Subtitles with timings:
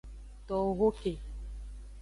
[0.47, 1.13] Towo ho ke.